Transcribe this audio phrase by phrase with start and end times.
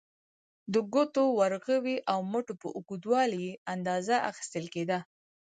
[0.73, 4.99] د ګوتو، ورغوي او مټو په اوږدوالي یې اندازه اخیستل کېده.